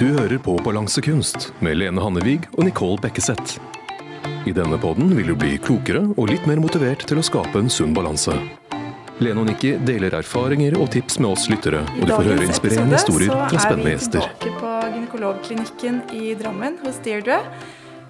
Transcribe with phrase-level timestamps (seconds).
[0.00, 3.58] Du hører på Balansekunst med Lene Hannevig og Nicole Bekkeseth.
[4.48, 7.68] I denne podden vil du bli klokere og litt mer motivert til å skape en
[7.68, 8.32] sunn balanse.
[9.20, 12.96] Lene og Nikki deler erfaringer og tips med oss lyttere, og du får høre inspirerende
[12.96, 14.24] historier fra spennende gjester.
[14.24, 17.42] Så er vi tilbake på gynekologklinikken i Drammen hos Deirdre.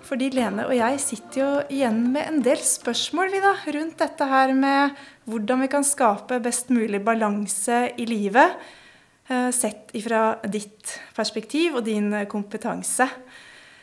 [0.06, 4.30] Fordi Lene og jeg sitter jo igjen med en del spørsmål vi da, rundt dette
[4.30, 8.78] her med hvordan vi kan skape best mulig balanse i livet
[9.54, 13.06] sett ifra ditt perspektiv og din kompetanse.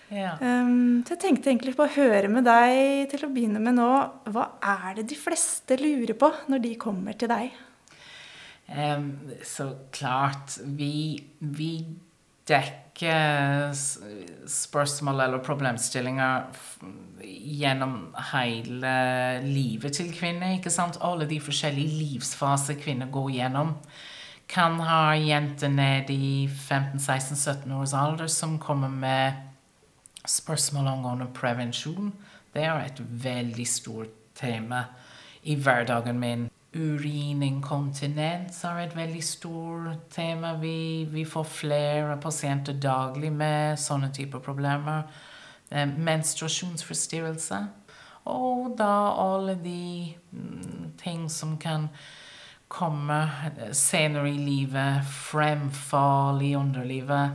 [0.08, 0.38] Ja.
[0.40, 3.92] Um, så jeg tenkte egentlig på å høre med deg til å begynne med nå.
[4.32, 7.56] Hva er det de fleste lurer på når de kommer til deg?
[8.68, 9.14] Um,
[9.48, 11.72] så klart Vi, vi
[12.48, 13.72] dekker
[14.48, 16.48] spørsmål eller problemstillinger
[17.28, 17.98] gjennom
[18.32, 18.94] hele
[19.44, 20.56] livet til kvinner.
[20.56, 21.00] ikke sant?
[21.04, 23.76] Alle de forskjellige livsfaser kvinner går gjennom
[24.48, 29.34] kan ha jenter ned i 15-16-17 års alder som kommer med
[30.28, 32.14] spørsmål angående prevensjon.
[32.54, 34.86] Det er et veldig stort tema
[35.44, 36.48] i hverdagen min.
[36.78, 40.54] Urininkontinens er et veldig stort tema.
[40.62, 45.08] Vi, vi, får flere pasienter daglig med sånne typer problemer.
[45.72, 47.62] Eh, menstruasjonsforstyrrelse.
[48.28, 51.88] Og da alle de mm, ting som kan
[52.68, 53.30] komme
[53.72, 57.30] senere i livet, fremfall i underlivet.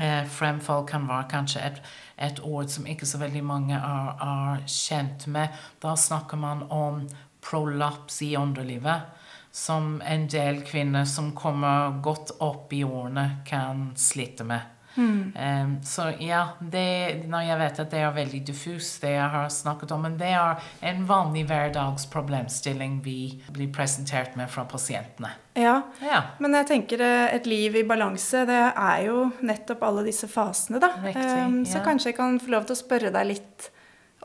[0.00, 1.82] Eh, fremfall kan være kanskje et,
[2.18, 5.54] et, ord som ikke så veldig mange er, er, kjent med.
[5.82, 7.04] Da snakker man om
[7.44, 9.06] prolaps i underlivet,
[9.54, 14.73] som en del kvinner som kommer godt opp i årene, kan slite med.
[14.96, 15.32] Mm.
[15.34, 19.48] Um, så ja, det, når jeg vet at det er veldig diffust, det jeg har
[19.50, 23.18] snakket om, men det er en vanlig hverdagsproblemstilling vi
[23.54, 25.34] blir presentert med fra pasientene.
[25.54, 26.20] Ja, ja.
[26.42, 30.80] men jeg tenker eh, et liv i balanse, det er jo nettopp alle disse fasene,
[30.82, 30.94] da.
[31.04, 31.86] Riktig, um, så ja.
[31.86, 33.70] kanskje jeg kan få lov til å spørre deg litt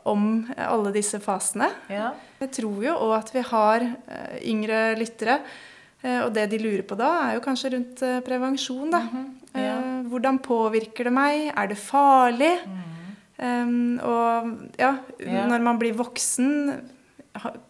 [0.08, 1.68] om alle disse fasene.
[1.92, 2.14] Ja.
[2.40, 5.40] Jeg tror jo òg at vi har uh, yngre lyttere.
[6.00, 9.02] Uh, og det de lurer på da, er jo kanskje rundt uh, prevensjon, da.
[9.04, 9.40] Mm -hmm.
[9.52, 9.60] Ja.
[9.60, 11.50] Eh, hvordan påvirker det meg?
[11.56, 12.52] Er det farlig?
[12.66, 12.86] Mm.
[13.40, 16.80] Um, og ja, ja, når man blir voksen,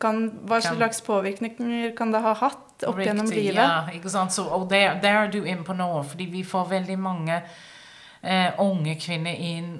[0.00, 3.60] kan, hva slags påvirkninger kan det ha hatt opp Riktig, gjennom livet?
[3.60, 4.34] Ja, ikke sant?
[4.34, 8.58] Så, og der, der, er du inne på noe, fordi vi får veldig mange eh,
[8.58, 9.70] unge kvinner inn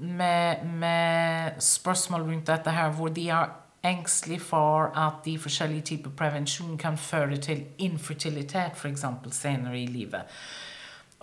[0.00, 3.54] med, med, spørsmål rundt dette her, hvor de er
[3.88, 9.04] engstelige for at de forskjellige typer prevensjon kan føre til infertilitet, f.eks.
[9.30, 10.38] senere i livet.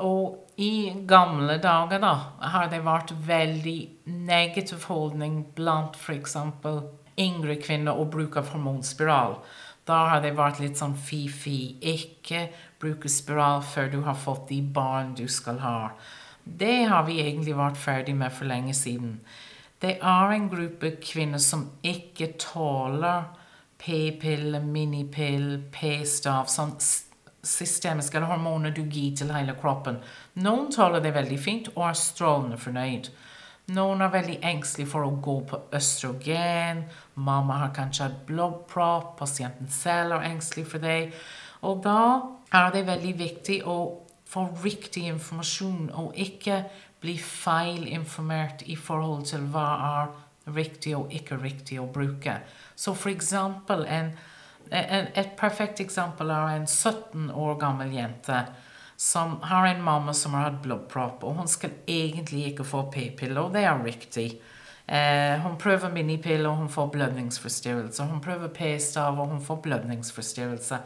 [0.04, 3.80] Og i gamle dager da, har det vært veldig
[4.28, 6.36] negativ holdning blant f.eks.
[7.18, 9.40] yngre kvinner og bruk av hormonspiral.
[9.88, 11.78] Da har det vært litt sånn fy-fy.
[11.80, 12.48] Ikke
[12.82, 15.80] bruke spiral før du har fått de barn du skal ha.
[16.46, 19.20] Det har vi egentlig vært ferdig med for lenge siden.
[19.86, 23.28] Det er en gruppe kvinner som ikke tåler
[23.78, 26.72] p-piller, minipill, p-stav, sånn
[27.46, 30.00] systemiske eller hormoner du gir til hele kroppen.
[30.42, 33.12] Noen tåler det veldig fint og er strålende fornøyd.
[33.78, 36.82] Noen er veldig engstelige for å gå på østrogen.
[37.28, 41.12] Mamma har kanskje hatt blodpropp, pasienten selv er engstelig for det.
[41.62, 42.00] Og da
[42.58, 43.78] er det veldig viktig å
[44.26, 46.64] få riktig informasjon og ikke
[47.06, 52.40] bli feilinformert i forhold til hva er riktig og ikke riktig å bruke.
[52.76, 54.16] Så for eksempel en
[54.74, 58.40] et perfekt eksempel er en 17 år gammel jente
[58.98, 63.42] som har en mamma som har hatt blodpropp, og hun skal egentlig ikke få p-piller,
[63.44, 64.40] og det er riktig.
[64.88, 68.08] Eh, hun prøver minipiller, og hun får blødningsforstyrrelse.
[68.08, 70.80] Hun prøver p-stav, og hun får blødningsforstyrrelse.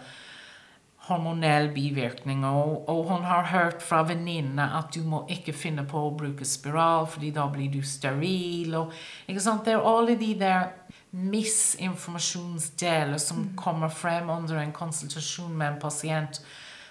[1.10, 2.46] Hormonell bivirkning.
[2.46, 6.46] Og, og, hun har hørt fra venninnene at du må ikke finne på å bruke
[6.46, 8.76] spiral, fordi da blir du steril.
[8.78, 8.92] Og?
[9.28, 10.64] Det er alle de der
[11.12, 13.56] misinformasjonsdeler som mm.
[13.58, 16.42] kommer frem under en konsultasjon med en pasient.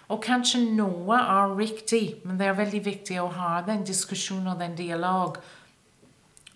[0.08, 4.62] Og kanskje noe er riktig, men det er veldig viktig å ha den diskusjonen og
[4.62, 5.37] den dialog.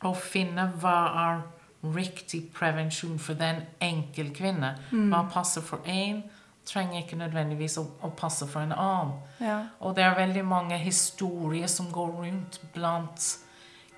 [0.02, 1.42] Og finne hva er
[1.82, 4.76] riktig prevensjon for den enkeltkvinne.
[4.90, 5.10] Mm.
[5.12, 6.22] Hva passer for én,
[6.69, 9.17] trenger ikke nødvendigvis å, å passe for en annen.
[9.43, 9.59] Ja.
[9.82, 13.29] Og det er veldig mange historier som går rundt blant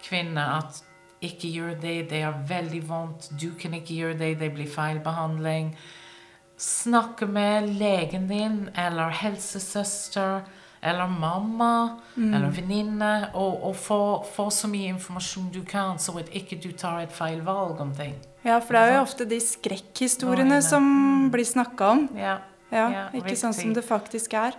[0.05, 0.83] kvinner at
[1.25, 3.31] ikke gjør det, det er veldig vondt.
[3.41, 5.73] Du kan ikke gjøre det, det blir feil behandling.
[6.61, 10.45] Snakke med legen din eller helsesøster
[10.85, 12.35] eller mamma mm.
[12.35, 14.01] eller venninne, og, og få,
[14.35, 17.95] få, så mye informasjon du kan, så at ikke du tar et feil valg om
[17.97, 18.19] ting.
[18.45, 20.85] Ja, for det er jo ofte de skrekkhistoriene som
[21.33, 22.05] blir snakka om.
[22.21, 22.37] Ja,
[22.75, 24.59] ja, ja Ikke sånn som det faktisk er.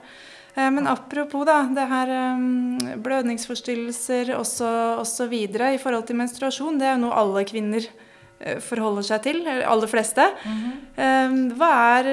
[0.56, 5.36] Eh, men apropos da, det her um, blødningsforstyrrelser osv.
[5.36, 9.92] i forhold til menstruasjon, det er jo noe alle kvinner uh, forholder seg til, aller
[9.92, 10.30] fleste.
[10.46, 11.52] Mm -hmm.
[11.60, 12.08] hva er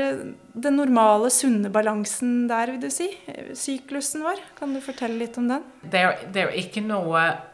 [0.52, 3.08] den normale, sunne balansen der, vil du si?
[3.54, 4.42] Syklusen vår?
[4.58, 5.62] Kan du fortelle litt om den?
[5.82, 7.51] Det er, det er ikke noe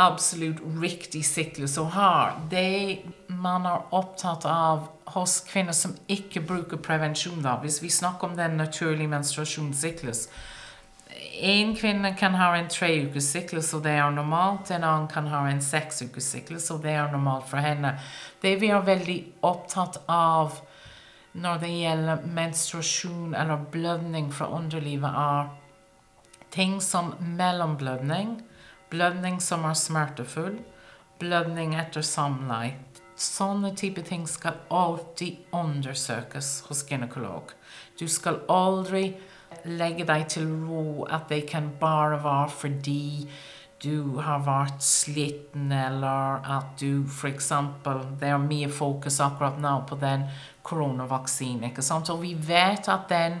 [0.00, 2.12] absolut riktig syklus å ha.
[2.50, 8.30] Det man er opptatt av hos kvinner som ikke bruker prevensjon, da, hvis vi snakker
[8.30, 10.28] om den naturlige menstruasjonssyklus
[11.42, 14.70] En kvinne kan ha en tre syklus, og det er normalt.
[14.70, 17.94] En annen kan ha en seks syklus, og det er normalt for henne.
[18.42, 20.60] Det vi er veldig opptatt av
[21.32, 25.48] når det gjelder menstruasjon eller blødning fra underlivet, er
[26.50, 28.40] ting som mellomblødning,
[28.90, 30.58] blødning som er smertefull,
[31.20, 32.76] blødning etter samleie.
[33.20, 37.52] Sånne type ting skal alltid undersøkes hos gynekolog.
[38.00, 39.10] Du skal aldri
[39.68, 43.28] legge deg til ro at det kan bare være fordi
[43.80, 47.52] du har vært sliten, eller at du f.eks.
[48.20, 50.26] Det er mye fokus akkurat nå på den
[50.68, 51.70] koronavaksinen.
[51.70, 52.10] ikke sant?
[52.12, 53.38] Og vi vet at den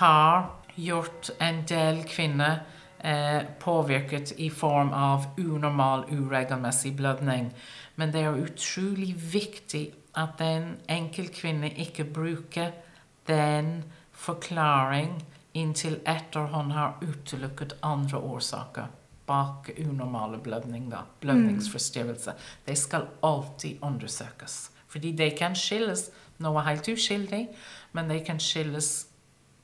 [0.00, 2.62] har gjort en del kvinner
[3.02, 7.52] eh, påvirket i form av unormal, uregelmessig blødning.
[7.94, 9.84] Men det er utrolig viktig
[10.18, 12.72] at den enkeltkvinne ikke bruker
[13.26, 13.82] den
[14.12, 15.22] forklaring
[15.52, 18.90] inntil etter hun har utelukket andre årsaker
[19.26, 22.30] bak unormale blødning, da, blødningsforstyrrelse.
[22.30, 22.38] Mm.
[22.64, 24.70] De skal alltid undersøkes.
[24.88, 26.10] Fordi de kan skilles
[26.42, 27.46] noe helt uskyldig,
[27.92, 28.90] men de kan skilles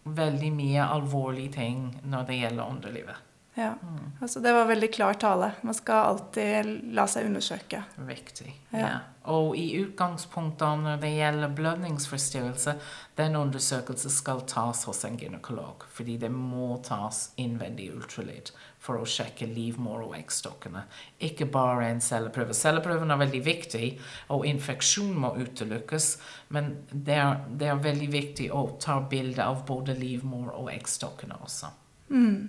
[0.04, 3.27] veldig mye alvorlige ting når det gjelder underlivet.
[3.58, 4.12] Ja, mm.
[4.20, 5.52] altså Det var veldig klar tale.
[5.62, 7.80] Man skal alltid la seg undersøke.
[8.06, 8.52] Viktig.
[8.70, 8.78] Ja.
[8.78, 8.98] ja.
[9.34, 12.76] Og i utgangspunktet når det gjelder blødningsforstyrrelse,
[13.18, 15.82] den undersøkelsen skal tas hos en gynekolog.
[15.90, 20.84] Fordi det må tas innvendig ultralyd for å sjekke livmor og eggstokkene.
[21.26, 22.54] Ikke bare en celleprøve.
[22.54, 23.88] Celleprøven er veldig viktig,
[24.36, 26.12] og infeksjon må utelukkes.
[26.54, 31.42] Men det er, det er veldig viktig å ta bilde av både livmor og eggstokkene
[31.42, 31.74] også.
[32.14, 32.48] Mm.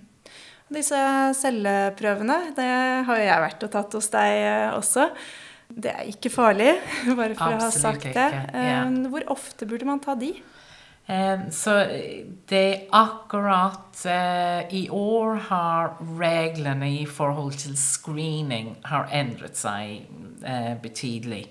[0.70, 0.98] Disse
[1.34, 2.70] celleprøvene, det
[3.08, 5.08] har jo jeg vært og tatt hos deg eh, også.
[5.70, 6.76] Det er ikke farlig,
[7.20, 8.30] bare for Absolutt å ha sagt det.
[8.54, 8.86] Ja.
[8.86, 10.30] Eh, hvor ofte burde man ta de?
[11.10, 11.74] Eh, så
[12.54, 14.06] det akkurat
[14.70, 20.06] I år har reglene i forhold til screening har endret seg
[20.84, 21.48] betydelig.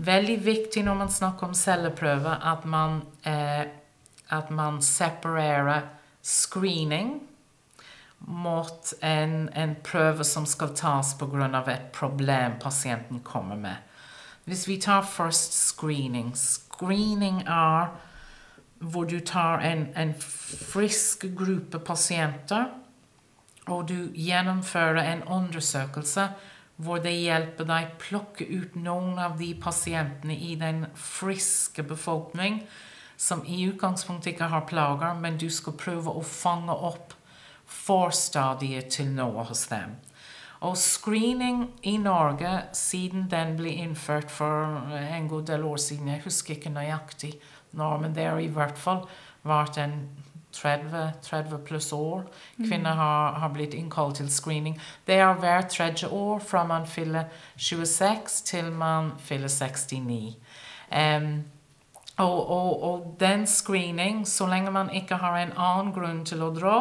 [0.00, 5.84] Veldig viktig når man snakker om celleprøver, at man, at man separerer
[6.26, 7.18] screening
[8.30, 11.64] mot en, en prøve som skal tas pga.
[11.66, 13.76] et problem pasienten kommer med.
[14.44, 17.90] Hvis vi tar først screening Screening er
[18.80, 20.14] hvor du tar en, en
[20.72, 22.70] frisk gruppe pasienter,
[23.66, 26.28] og du gjennomfører en undersøkelse
[26.80, 32.62] hvor det hjelper deg plukke ut noen av de pasientene i den friske befolkning
[33.20, 37.12] som i utgangspunktet ikke har plager, men du skal prøve å fange opp
[37.70, 39.96] forstadiet til noe hos dem.
[40.60, 46.20] Og screening i Norge, siden den ble innført for en god del år siden Jeg
[46.24, 47.32] husker ikke nøyaktig
[47.72, 49.06] når, men det har i hvert fall
[49.42, 49.94] vært en
[50.52, 52.26] 30, 30 pluss år.
[52.56, 52.66] Mm.
[52.68, 54.80] Kvinner har, har, blitt innkalt til screening.
[55.06, 57.24] Det er hvert tredje år fra man fyller
[57.56, 60.36] 26 til man fyller 69.
[60.90, 61.44] Um,
[62.18, 66.50] og, og, og den screening, så lenge man ikke har en annen grunn til å
[66.52, 66.80] dra,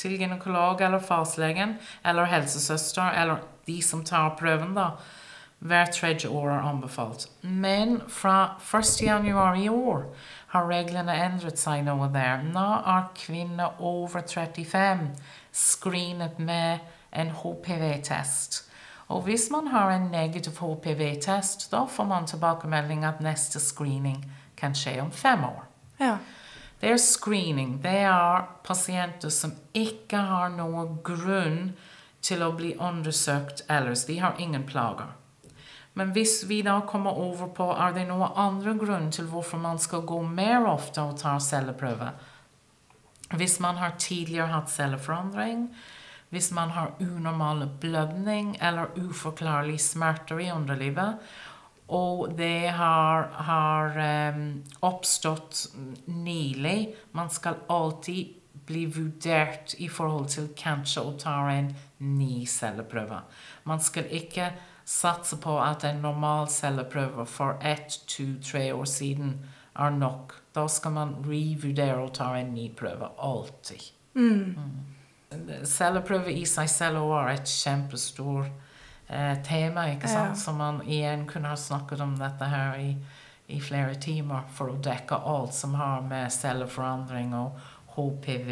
[0.00, 4.94] til gynekolog eller fastlegen eller helsesøster eller de som tar prøven, da.
[5.60, 7.26] Hver tredje år er anbefalt.
[7.42, 9.02] Men fra 1.
[9.04, 10.06] januar i år
[10.54, 12.40] har reglene endret seg noe der.
[12.48, 15.10] Nå er kvinner over 35
[15.52, 16.80] screenet med
[17.12, 18.64] en HPV-test.
[19.10, 24.22] Og hvis man har en negativ HPV-test, da får man tilbakemelding at neste screening
[24.56, 25.64] kan skje om fem år.
[26.00, 26.16] Ja.
[26.80, 27.78] Det er screening.
[27.82, 31.74] Det er pasienter som ikke har noen grunn
[32.24, 34.06] til å bli undersøkt ellers.
[34.08, 35.12] De har ingen plager.
[35.92, 39.80] Men hvis vi da kommer over på er det noen andre grunn til hvorfor man
[39.82, 42.12] skal gå mer ofte og ta celleprøve
[43.36, 45.68] Hvis man har tidligere hatt celleforandring,
[46.30, 51.18] hvis man har unormale blødning eller uforklarlige smerter i underlivet,
[51.90, 53.96] og det har, har
[54.34, 54.44] um,
[54.86, 55.66] oppstått
[56.06, 56.94] nylig.
[57.12, 63.22] Man skal alltid bli vurdert i forhold til kanskje å ta en ny celleprøve.
[63.66, 64.52] Man skal ikke
[64.86, 69.40] satse på at en normal celleprøve for ett, to, tre år siden
[69.74, 70.36] er nok.
[70.54, 73.10] Da skal man revurdere og ta en ny prøve.
[73.18, 73.90] Alltid.
[74.14, 74.56] Mm.
[74.56, 75.52] Mm.
[75.66, 78.50] Celleprøve i seg selv er et kjempestort
[79.10, 80.36] eh, tema, ikke sant?
[80.36, 80.40] Ja.
[80.42, 82.94] Så man igjen kunne ha snakket om dette her i,
[83.46, 87.58] i, flere timer for å dekke alt som har med celleforandring og
[87.96, 88.50] HPV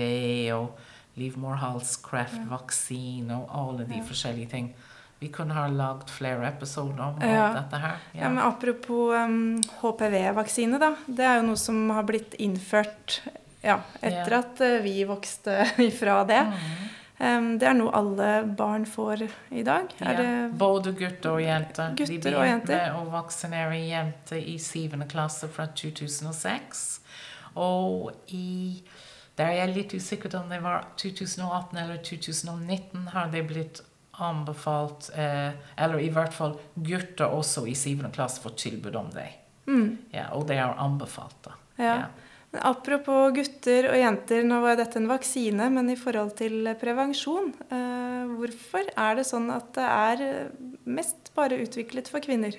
[0.58, 0.84] og
[1.18, 2.50] livmorhalskreft, ja.
[2.50, 4.06] vaksine og alle de ja.
[4.06, 4.70] forskjellige ting.
[5.18, 7.48] Vi kunne ha lagd flere episoder om ja.
[7.56, 8.02] dette her.
[8.14, 8.28] Ja.
[8.28, 10.92] men apropos um, HPV-vaksine, da.
[11.06, 13.18] Det er jo noe som har blitt innført
[13.64, 16.44] ja, etter at uh, vi vokste ifra det.
[16.46, 16.86] Mm.
[17.18, 19.90] Det er noe alle barn får i dag.
[20.54, 21.96] Både gutter og jenter.
[21.98, 24.94] Gutter De begynte å vaksinere jenter i 7.
[25.10, 26.84] klasse fra 2006.
[27.58, 28.78] Og i
[29.38, 33.82] der er jeg litt usikker om det var 2018 eller 2019 har det blitt
[34.18, 38.02] anbefalt eh, Eller i hvert fall gutter også i 7.
[38.14, 39.28] klasse får tilbud om det.
[39.68, 39.98] Mm.
[40.10, 41.54] Ja, og det er anbefalt, da.
[41.76, 41.92] Ja.
[41.92, 42.27] ja.
[42.56, 48.30] Apropos gutter og jenter, nå var dette en vaksine, men i forhold til prevensjon, eh,
[48.38, 50.22] hvorfor er det sånn at det er
[50.88, 52.56] mest bare utviklet for kvinner?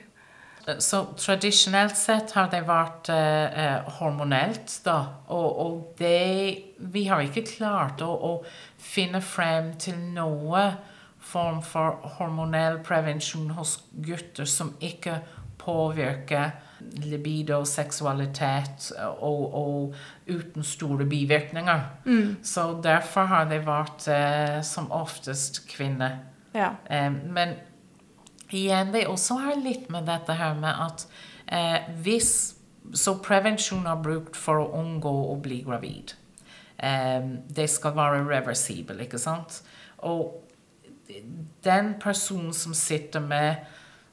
[0.78, 5.00] Så tradisjonelt sett har det vært eh, eh hormonelt, da.
[5.34, 8.34] Og, og, det Vi har ikke klart å, å
[8.78, 10.68] finne frem til noe
[11.20, 15.20] form for hormonell prevensjon hos gutter som ikke
[15.60, 16.54] påvirker
[17.04, 19.96] libido, seksualitet og, og
[20.28, 21.82] uten store bivirkninger.
[22.06, 22.38] Mm.
[22.44, 26.20] Så derfor har det vært eh, som oftest kvinner.
[26.56, 26.74] Ja.
[26.90, 27.58] Eh, men
[28.50, 31.06] igjen, det også har litt med dette her med at
[31.48, 32.56] eh, hvis
[32.90, 36.16] Så prevensjon er brukt for å unngå å bli gravid.
[36.78, 39.60] Eh, det skal være reversibel, ikke sant?
[40.10, 40.40] Og
[41.64, 43.62] den personen som sitter med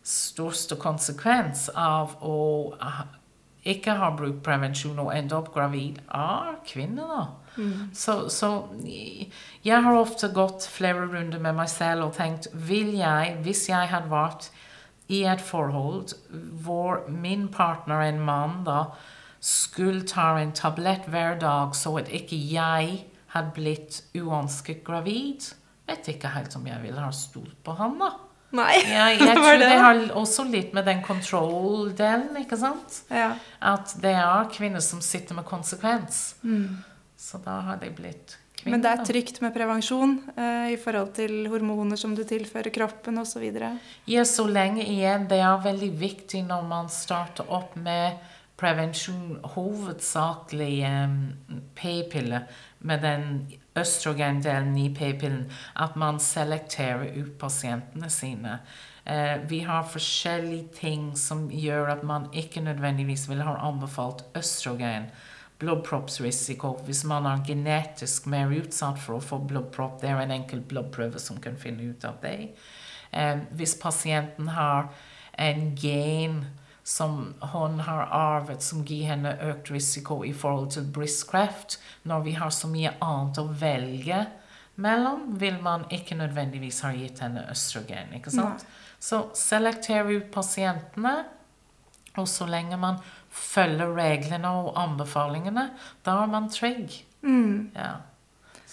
[0.06, 2.36] største konsekvens av å
[3.66, 7.24] ikke ha brukt prevensjon og ende opp gravid, er kvinner, da.
[7.56, 7.88] Mm.
[7.96, 8.50] Så, så,
[9.64, 13.88] jeg har ofte gått flere runder med meg selv og tenkt Vil jeg, hvis jeg
[13.88, 14.50] hadde vært
[15.08, 16.12] i et forhold
[16.62, 18.90] hvor min partner, en mann, da,
[19.40, 25.48] skulle ta en tablett hver dag så at ikke jeg hadde blitt uønsket gravid
[25.86, 28.10] vet ikke helt om jeg ville ha stolt på han, da.
[28.56, 28.72] Nei.
[28.80, 33.02] Jeg, jeg tror det har også litt med den control-delen, ikke sant?
[33.12, 33.34] Ja.
[33.60, 36.36] At det er kvinner som sitter med konsekvens.
[36.46, 36.82] Mm.
[37.16, 38.76] Så da har de blitt kvinner.
[38.76, 43.20] Men det er trygt med prevensjon eh, i forhold til hormoner som du tilfører kroppen
[43.22, 43.44] osv.?
[44.10, 45.28] Ja, så lenge igjen.
[45.30, 48.18] Det er veldig viktig når man starter opp med
[48.56, 51.16] prevensjon, hovedsakelig um,
[51.76, 52.46] p-piller
[52.78, 53.24] med den
[53.76, 58.58] østrogendelen i p-pillen, at man selekterer ut pasientene sine.
[59.04, 65.10] Uh, vi har forskjellige ting som gjør at man ikke nødvendigvis vil ha anbefalt østrogen.
[65.58, 66.74] Blodproppsrisiko.
[66.84, 71.20] Hvis man er genetisk mer utsatt for å få blodpropp, det er en enkel blodprøve
[71.20, 72.52] som kan finne ut av det.
[73.12, 74.88] Uh, hvis pasienten har
[75.36, 76.46] en gen
[76.86, 81.80] som hun har arvet, som gir henne økt risiko i forhold til brystkreft.
[82.06, 84.20] Når vi har så mye annet å velge
[84.78, 88.12] mellom, vil man ikke nødvendigvis ha gitt henne østrogen.
[88.14, 88.62] ikke sant?
[88.62, 89.00] Nei.
[89.02, 91.14] Så selekter ut pasientene,
[92.16, 93.00] og så lenge man
[93.34, 95.64] følger reglene og anbefalingene,
[96.06, 96.94] da er man trygg.
[97.26, 97.72] Mm.
[97.74, 97.96] Ja.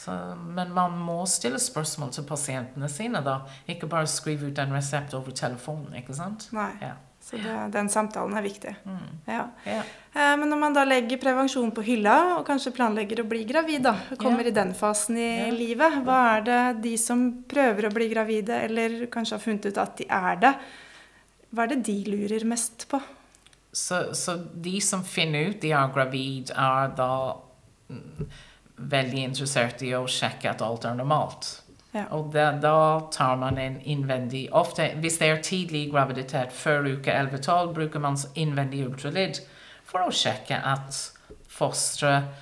[0.03, 3.39] Så, men man må stille spørsmål til pasientene sine, da.
[3.65, 5.97] Ikke bare skrive ut en resept over telefonen.
[5.97, 6.51] ikke sant?
[6.53, 6.69] Nei.
[6.81, 6.93] Ja.
[7.23, 8.73] Så det, den samtalen er viktig.
[8.83, 9.11] Mm.
[9.31, 9.43] Ja.
[9.63, 9.79] Ja.
[10.11, 13.85] Eh, men når man da legger prevensjon på hylla, og kanskje planlegger å bli gravid,
[13.85, 14.51] da, kommer ja.
[14.51, 19.05] i den fasen i livet, hva er det de som prøver å bli gravide, eller
[19.13, 20.53] kanskje har funnet ut at de er det,
[21.53, 22.99] hva er det de lurer mest på?
[23.71, 27.11] Så, så de som finner ut de er gravid, er da
[27.87, 28.27] mm,
[28.91, 31.55] veldig interessert i å sjekke at alt er normalt.
[31.93, 32.07] Ja.
[32.09, 32.75] Og da, da,
[33.13, 38.17] tar man en innvendig Ofte, hvis det er tidlig graviditet før uke 11-12, bruker man
[38.33, 39.43] innvendig ultralyd
[39.85, 40.97] for å sjekke at
[41.53, 42.33] fosteret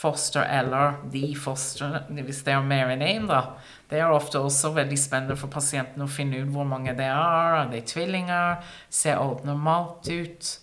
[0.00, 3.58] foster eller de fostrene, hvis det er mer enn én, da.
[3.90, 7.56] Det er ofte også veldig spennende for pasienten å finne ut hvor mange det er.
[7.58, 8.62] Er det tvillinger?
[8.88, 10.54] Ser alt normalt ut?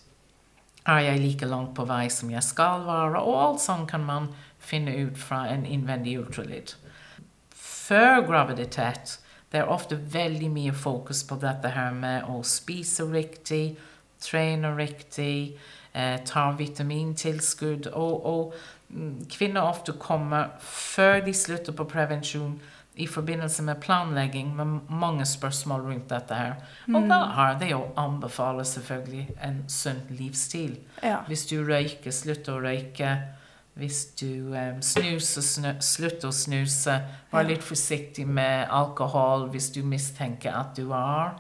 [0.88, 3.22] Er jeg like langt på vei som jeg skal være?
[3.22, 4.32] Og alt sånn kan man
[4.64, 6.74] finne ut fra en innvendig ultralyd
[7.88, 9.18] før graviditet
[9.52, 13.78] det er ofte veldig mye fokus på dette her med å spise riktig,
[14.20, 15.58] trene riktig,
[15.94, 17.88] eh, ta vitamintilskudd.
[17.94, 18.58] Og, og
[18.90, 22.58] mm, kvinner ofte kommer før de slutter på prevensjon
[22.98, 26.56] i forbindelse med planlegging med mange spørsmål rundt dette her.
[26.90, 27.10] Og mm.
[27.10, 30.80] da har det å anbefale selvfølgelig en sunn livsstil.
[31.06, 31.22] Ja.
[31.30, 33.16] Hvis du røyker, slutter å røyke
[33.78, 36.96] hvis du um, snuser, snu, slutter å snuse,
[37.32, 41.38] vær litt forsiktig med alkohol hvis du mistenker at du er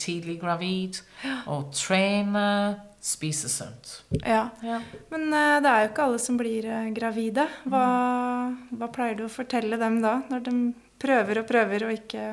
[0.00, 1.00] tidlig gravid.
[1.52, 2.46] Og trene,
[3.06, 4.00] spise sunt.
[4.22, 4.48] Ja.
[4.64, 4.80] ja.
[5.12, 7.46] Men uh, det er jo ikke alle som blir uh, gravide.
[7.64, 7.86] Hva,
[8.72, 10.56] hva, pleier du å fortelle dem da, når de
[11.02, 12.24] prøver og prøver og ikke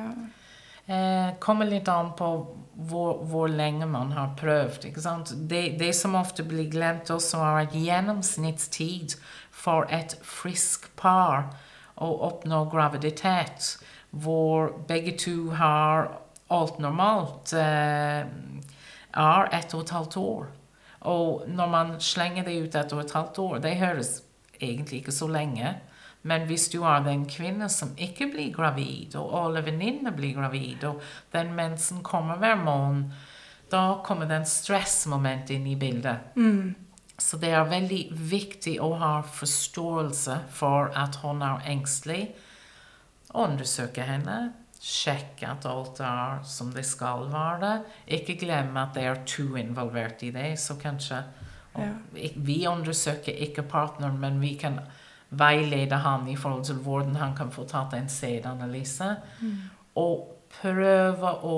[0.86, 2.30] eh, kommer litt an på
[2.74, 4.88] hvor, hvor, lenge man har prøvd.
[4.88, 5.00] ikke
[5.48, 9.16] Det, det, som ofte blir glemt også, er at gjennomsnittstid
[9.50, 11.54] for et frisk par
[11.94, 13.76] å oppnå graviditet,
[14.10, 16.10] hvor begge to har
[16.50, 18.26] alt normalt, eh,
[19.14, 20.46] er ett og et halvt år.
[21.04, 24.22] Og når man slenger det ut etter et halvt år, det høres
[24.60, 25.74] egentlig ikke så lenge.
[26.24, 30.86] Men hvis du er den kvinne som ikke blir gravid, og alle venninnene blir gravid,
[30.88, 31.02] og
[31.34, 33.12] den mensen kommer hver måned,
[33.72, 36.32] da kommer den stressmomentet inn i bildet.
[36.36, 36.74] Mm.
[37.18, 38.00] Så det er veldig
[38.30, 42.26] viktig å ha forståelse for at hun er engstelig.
[43.34, 44.38] Undersøke henne.
[44.84, 47.78] Sjekke at alt er som det skal være.
[48.16, 50.54] Ikke glemme at det er to involvert i det.
[50.60, 51.22] Så kanskje
[51.74, 51.88] ja.
[52.36, 54.78] Vi undersøker ikke partneren, men vi kan
[55.38, 59.10] veilede han i forhold til hvordan han kan få tatt en sædanalyse.
[59.40, 59.56] Mm.
[60.00, 61.56] Og prøve å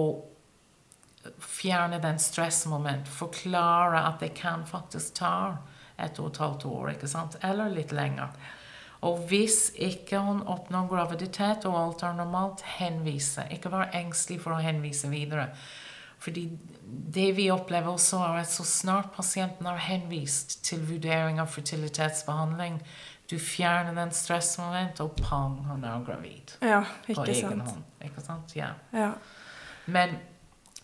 [1.42, 3.08] fjerne den stressmoment.
[3.08, 5.56] Forklare at det kan faktisk ta
[5.96, 7.38] et og et halvt år, ikke sant?
[7.44, 8.36] eller litt lenger.
[9.06, 13.44] Og hvis ikke hun oppnår graviditet og alt er normalt, henvise.
[13.52, 15.50] Ikke vær engstelig for å henvise videre.
[16.22, 16.46] Fordi
[17.14, 22.80] det vi opplever også, er at så snart pasienten er henvist til vurdering av fertilitetsbehandling,
[23.30, 26.56] du fjerner den stressmomentet, og pang, han er gravid.
[26.62, 27.84] Ja, ikke på egen hånd.
[28.04, 28.54] Ikke sant?
[28.56, 28.72] Ja.
[28.94, 29.12] ja.
[29.90, 30.18] Men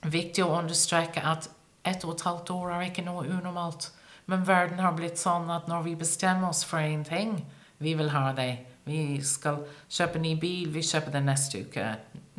[0.02, 1.48] viktig å understreke at
[1.86, 3.90] ett og et halvt år er ikke noe unormalt.
[4.30, 7.40] Men verden har blitt sånn at når vi bestemmer oss for én ting,
[7.82, 8.52] vi vil ha det.
[8.86, 11.86] Vi skal kjøpe ny bil, vi kjøper den neste uke.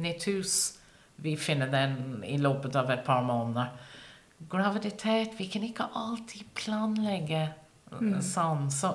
[0.04, 0.56] Nytt hus,
[1.24, 3.72] vi finner den i løpet av et par måneder.
[4.52, 7.46] Graviditet Vi kan ikke alltid planlegge
[7.94, 8.18] mm.
[8.20, 8.68] sånn.
[8.72, 8.92] Så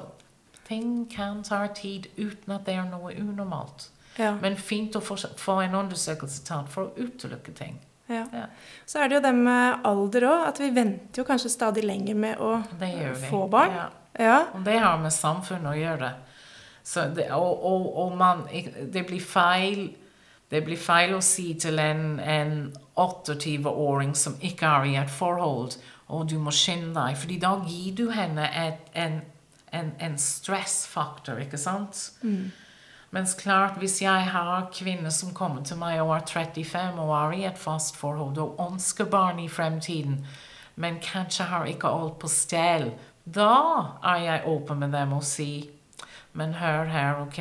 [0.69, 3.89] ting kan ta tid uten at det er noe unormalt.
[4.19, 4.35] Ja.
[4.43, 7.79] Men fint å få, få en undersøkelse tatt for å utelukke ting.
[8.09, 8.25] Ja.
[8.33, 8.47] Ja.
[8.87, 12.17] Så er det jo det med alder òg, at vi venter jo kanskje stadig lenger
[12.19, 12.57] med å
[13.29, 13.77] få barn.
[14.19, 14.41] Ja.
[14.57, 16.13] Og det har med samfunnet å gjøre.
[16.89, 19.91] Det, og, og, og man, det blir feil
[20.49, 22.53] det blir feil å si til en, en
[22.97, 25.77] 28-åring som ikke er i et forhold,
[26.09, 29.19] og du må skynde deg, fordi da gir du henne et, en
[29.73, 32.01] en, en stressfaktor, ikke sant?
[32.23, 32.51] Mm.
[33.11, 37.37] Mens klart, hvis jeg har kvinner som kommer til meg og er 35 og er
[37.39, 40.21] i et fast forhold og ønsker barn i fremtiden,
[40.77, 42.91] men kanskje har ikke alt på stell,
[43.25, 43.55] da
[44.05, 45.75] er jeg åpen med dem og sier
[46.33, 47.39] Men hør her, OK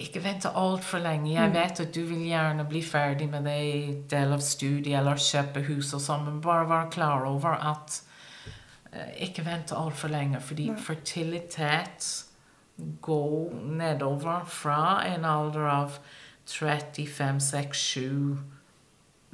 [0.00, 1.34] Ikke vent altfor lenge.
[1.34, 1.54] Jeg mm.
[1.54, 5.92] vet at du vil gjerne bli ferdig med det del av studiet eller kjøpe hus
[5.94, 8.09] og sånn, men bare vær klar over at Eh,
[9.22, 10.80] ikke vente altfor lenge, fordi Nei.
[10.82, 12.08] fertilitet
[13.02, 15.98] går nedover fra en alder av
[16.50, 18.38] 35, 6, 7,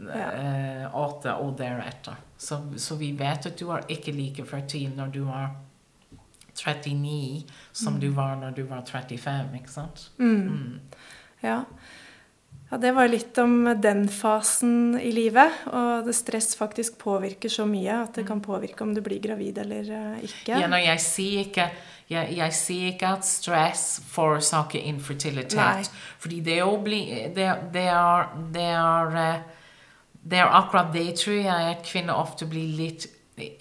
[0.09, 0.89] ja.
[0.93, 2.19] 8 og deretter.
[2.37, 5.55] Så, så, vi vet at du er ikke like fertil når du er
[6.57, 8.01] 39 som mm.
[8.01, 10.11] du var når du var 35, ikke sant?
[10.19, 10.49] Mm.
[10.49, 10.81] Mm.
[11.43, 11.63] Ja.
[12.71, 15.53] Ja, Det var litt om den fasen i livet.
[15.71, 19.59] Og det stress faktisk påvirker så mye at det kan påvirke om du blir gravid
[19.63, 20.59] eller eh, ikke.
[20.59, 21.69] Ja, no, jeg, sier ikke,
[22.11, 25.61] jeg, jeg, sier ikke at stress forårsaker infertilitet.
[25.61, 26.09] Nei.
[26.19, 27.03] Fordi det, bli,
[27.37, 29.69] det, det, er, det, er, eh,
[30.27, 33.07] det er akkurat det, tror jeg, at kvinner ofte blir litt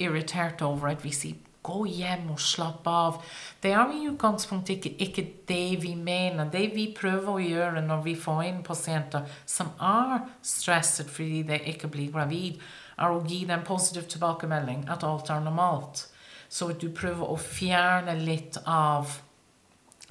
[0.01, 0.95] irritert over.
[0.95, 3.19] At vi sier Gå hjem og slapp av.
[3.61, 6.49] Det er i utgangspunktet ikke, ikke, det vi mener.
[6.53, 11.61] Det vi prøver å gjøre når vi får inn pasienter som er stresset fordi de
[11.73, 12.61] ikke blir gravid,
[12.95, 16.05] er å gi dem positiv tilbakemelding, at alt er normalt.
[16.47, 19.17] Så du prøver å fjerne litt av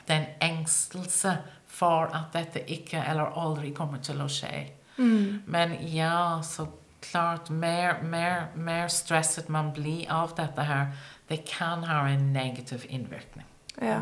[0.09, 1.39] den engstelse
[1.75, 4.67] for at dette ikke eller aldri kommer til å skje.
[4.99, 5.45] Mm.
[5.51, 6.69] Men ja, så
[7.05, 10.95] klart Mer, mer, mer stresset man blir av dette her,
[11.29, 13.47] det kan ha en negativ innvirkning.
[13.81, 14.01] Ja.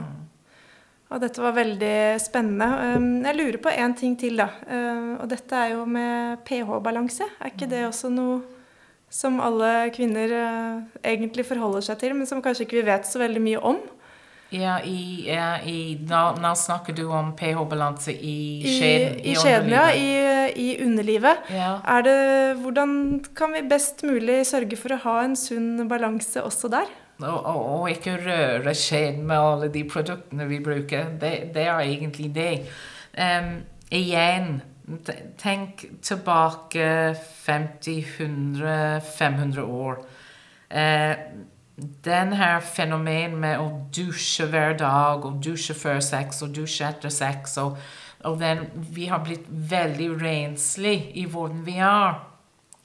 [1.12, 2.96] Og dette var veldig spennende.
[2.96, 4.48] Um, jeg lurer på én ting til, da.
[4.64, 7.28] Uh, og dette er jo med pH-balanse.
[7.38, 7.88] Er ikke det mm.
[7.90, 8.40] også noe
[9.12, 13.20] som alle kvinner uh, egentlig forholder seg til, men som kanskje ikke vi vet så
[13.20, 13.82] veldig mye om?
[14.52, 19.14] Ja, i, ja, i nå, nå, snakker du om pH-balanse i skjeden?
[19.20, 19.84] I, i skjeden, ja.
[19.96, 20.08] I,
[20.60, 21.48] i underlivet.
[21.52, 21.76] Ja.
[22.04, 22.16] Det,
[22.60, 22.92] hvordan
[23.36, 26.90] kan vi best mulig sørge for å ha en sunn balanse også der?
[27.28, 31.14] Og, ikke røre skjeden med alle de produktene vi bruker.
[31.20, 32.52] Det, det er egentlig det.
[33.18, 33.54] Um,
[33.90, 34.60] igjen,
[35.38, 37.14] tenk tilbake
[37.46, 40.04] 50, 100, 500 år.
[40.72, 41.14] Uh,
[42.04, 47.12] den her fenomen med å dusje hver dag, og dusje før sex og dusje etter
[47.12, 47.78] sex og,
[48.28, 52.20] og den, Vi har blitt veldig renslige i hvordan vi er.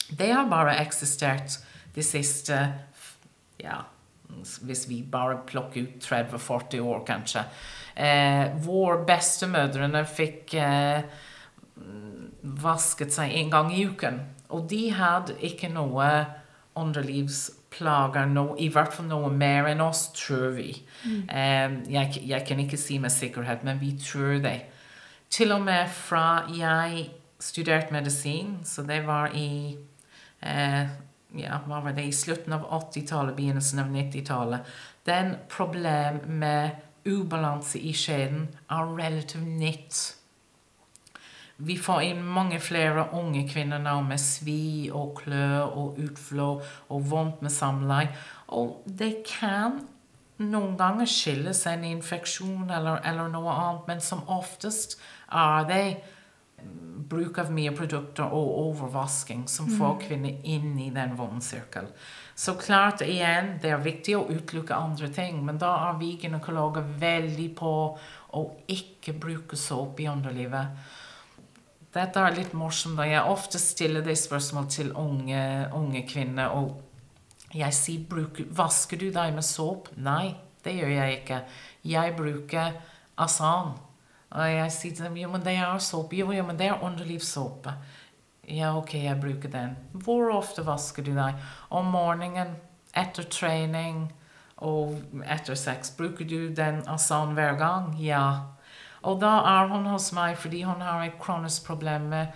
[0.10, 1.60] Det har bare eksistert
[1.96, 2.58] de siste
[3.62, 3.84] ja,
[4.62, 7.44] hvis vi bare plukker ut 30-40 år, kanskje.
[7.96, 11.06] Eh, vår bestemødrene fikk eh,
[12.42, 14.20] vasket seg en gang i uken.
[14.54, 16.08] Og de hadde ikke noe
[16.78, 20.70] underlivsplager, no, i hvert fall noe mer enn oss, tror vi.
[21.04, 21.24] Mm.
[21.26, 24.60] Eh, jeg, jeg, kan ikke si med sikkerhet, men vi tror det.
[25.34, 27.10] Til og med fra jeg
[27.44, 29.76] studerte medisin, så det var i
[30.42, 30.94] eh,
[31.42, 34.76] ja, hva var det, i slutten av 80-tallet, begynnelsen av 90-tallet.
[35.08, 40.00] Den problem med ubalanse i skjeden er relativt nytt.
[41.58, 46.50] Vi får inn mange flere unge kvinner nå med svi og klø og utflå
[46.94, 48.12] og vondt med samleie.
[48.54, 49.80] Og det kan
[50.38, 55.00] noen ganger skyldes en infeksjon eller, eller noe annet, men som oftest
[55.34, 55.84] er det
[57.08, 60.00] bruk av mye produkter og overvasking som får mm.
[60.04, 61.92] kvinner inn i den vonde sirkelen.
[62.36, 66.86] Så klart, igjen, det er viktig å utelukke andre ting, men da er vi gynekologer
[67.00, 67.74] veldig på
[68.38, 70.76] å ikke bruke såpe i underlivet.
[71.96, 73.00] Dette er litt morsomt.
[73.08, 75.42] Jeg ofte stiller det spørsmål til unge,
[75.74, 76.54] unge kvinner.
[76.54, 81.42] Og jeg sier bruk, 'Vasker du deg med såpe?' Nei, det gjør jeg ikke.
[81.84, 82.74] Jeg bruker
[83.18, 83.78] Asan.
[84.36, 86.18] Og jeg sier til dem jo, men det er såpe.
[86.18, 87.74] Jo, jo, men det er underlivssåpe.
[88.48, 89.76] Ja, ok, jeg bruker den.
[89.92, 91.40] Hvor ofte vasker du deg?
[91.70, 92.56] Om morgenen,
[92.98, 94.08] etter trening
[94.64, 95.92] og etter sex.
[95.96, 97.92] Bruker du den Asan hver gang?
[98.02, 98.56] Ja.
[99.08, 102.32] Og da er hun hos meg fordi hun har et kronisk problem med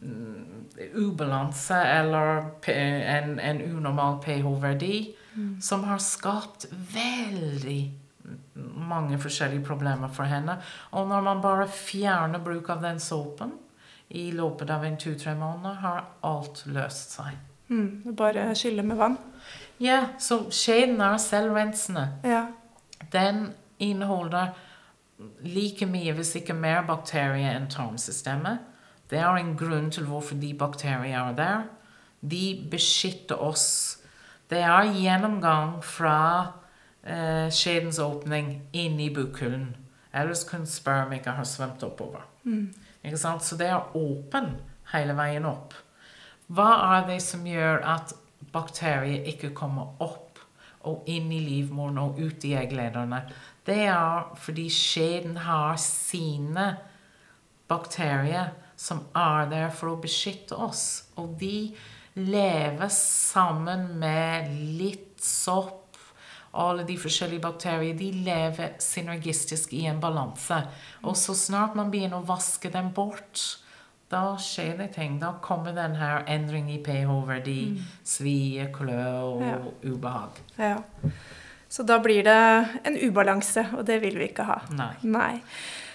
[0.00, 5.56] mm, ubalanse eller en, en unormal pH-verdi, mm.
[5.60, 7.80] som har skapt veldig
[8.54, 10.58] mange forskjellige problemer for henne.
[10.92, 13.52] Og når man bare fjerner bruk av den såpen
[14.08, 17.38] i løpet av en to-tre måneder, har alt løst seg.
[17.68, 19.16] Mm, bare skylle med vann?
[19.82, 22.06] Ja, så skjeden er selvrensende.
[22.24, 22.46] Ja.
[23.12, 23.50] Den
[23.82, 24.54] inneholder
[25.42, 28.62] like mye, hvis ikke mer, bakterier enn tarmsystemet.
[29.10, 31.66] Det er en grunn til hvorfor de bakteriene er der.
[32.20, 33.98] De beskytter oss.
[34.50, 36.18] Det er gjennomgang fra
[37.06, 39.70] eh, skjedens åpning inn i bukhulen.
[40.16, 42.24] Ellers kunne sperm ikke ha svømt oppover.
[42.44, 42.70] Mm.
[43.04, 43.44] Ikke sant?
[43.44, 44.54] Så det er åpen
[44.92, 45.74] hele veien opp.
[46.46, 48.14] Hva er det som gjør at
[48.52, 50.40] bakterier ikke kommer opp
[50.86, 53.24] og inn i livmoren og ut i egglederne?
[53.66, 56.68] Det er fordi skjeden har sine
[57.66, 61.08] bakterier som er der for å beskytte oss.
[61.18, 61.74] Og de
[62.16, 65.85] lever sammen med litt sopp
[66.56, 70.62] alle de forskjellige bakterier de lever synergistisk i en balanse.
[71.04, 73.44] Og så snart man begynner å vaske dem bort,
[74.10, 75.18] da skjer det ting.
[75.22, 77.88] Da kommer den her endring i pH-verdi, mm.
[78.06, 79.56] svie, klø og ja.
[79.82, 80.42] ubehag.
[80.60, 80.76] Ja.
[81.68, 82.42] Så da blir det
[82.86, 84.60] en ubalanse, og det vil vi ikke ha.
[84.78, 84.92] Nei.
[85.02, 85.32] Nei.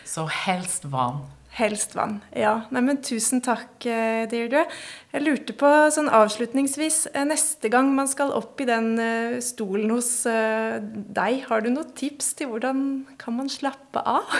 [0.05, 1.23] Så helst vann.
[1.51, 2.21] Helst vann.
[2.31, 2.61] Ja.
[2.71, 4.63] Nei, men tusen takk, eh, Deirdre.
[5.11, 9.91] Jeg lurte på sånn avslutningsvis eh, Neste gang man skal opp i den eh, stolen
[9.91, 12.85] hos deg, har du noen tips til hvordan
[13.19, 14.31] kan man slappe av?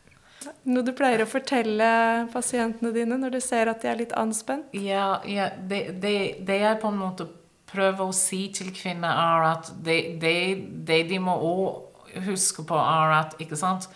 [0.68, 1.88] Noe du pleier å fortelle
[2.32, 4.68] pasientene dine når du ser at de er litt anspent?
[4.76, 7.28] Ja, ja det, det, det, jeg på en måte
[7.72, 13.16] prøver å si til kvinner, er at det, det de må òg huske på, er
[13.22, 13.88] at ikke sant,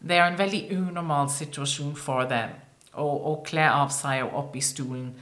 [0.00, 2.54] det er en veldig unormal situasjon for dem
[2.96, 5.12] å, å kle av seg og opp i stolen.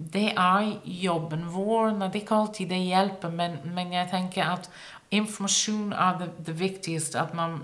[0.00, 1.90] Det er jobben vår.
[1.98, 4.70] Det er ikke alltid det hjelper, men, men jeg tenker at
[5.12, 7.20] informasjon er det, det, viktigste.
[7.20, 7.60] At man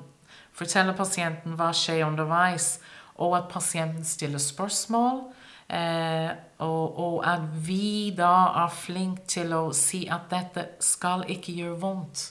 [0.57, 2.77] forteller pasienten hva skjer underveis,
[3.17, 5.23] og at pasienten stiller spørsmål.
[5.73, 6.31] Eh,
[6.63, 11.81] og, og, at vi da er flinke til å si at dette skal ikke gjøre
[11.81, 12.27] vondt.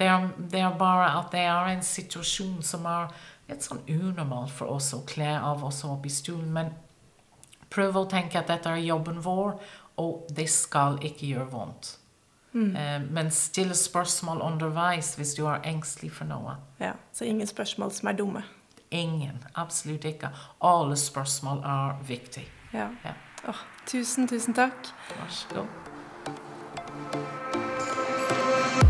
[0.00, 3.10] Det er, det er, bare at det er en situasjon som er
[3.50, 6.48] litt sånn unormalt for oss å kle av oss opp i stolen.
[6.56, 6.70] Men
[7.68, 9.58] prøv å tenke at dette er jobben vår,
[10.00, 11.98] og det skal ikke gjøre vondt.
[12.52, 12.76] Mm.
[12.76, 16.56] Eh, men stille spørsmål underveis hvis du er engstelig for noe.
[16.80, 18.42] Ja, Så ingen spørsmål som er dumme?
[18.90, 19.44] Ingen.
[19.54, 20.28] Absolutt ikke.
[20.64, 22.46] Alle spørsmål er viktige.
[22.72, 22.88] Ja.
[23.04, 23.12] ja.
[23.48, 24.94] Oh, tusen, tusen takk.
[25.12, 25.66] Vær så god.